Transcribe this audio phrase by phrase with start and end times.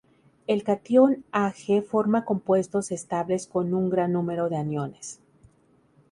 [0.47, 1.53] El catión Ag
[1.87, 5.19] forma compuestos estables con un gran número de aniones.